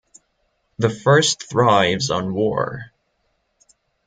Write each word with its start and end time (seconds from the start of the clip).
The 0.79 0.89
first 0.89 1.47
thrives 1.47 2.09
on 2.09 2.33
war. 2.33 2.89